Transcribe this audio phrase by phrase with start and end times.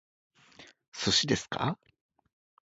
[0.93, 1.77] 寿司ですか？